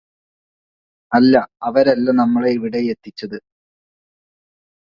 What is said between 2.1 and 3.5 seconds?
നമ്മളെ ഇവിടെയെത്തിച്ചത്